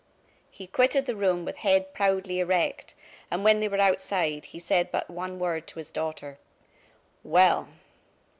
He 0.49 0.65
quitted 0.65 1.05
the 1.05 1.15
room 1.15 1.45
with 1.45 1.57
head 1.57 1.93
proudly 1.93 2.39
erect, 2.39 2.95
and 3.29 3.43
when 3.43 3.59
they 3.59 3.67
were 3.69 3.79
outside, 3.79 4.45
he 4.45 4.57
said 4.57 4.89
but 4.91 5.11
one 5.11 5.37
word 5.37 5.67
to 5.67 5.77
his 5.77 5.91
daughter: 5.91 6.39
"Well!" 7.23 7.69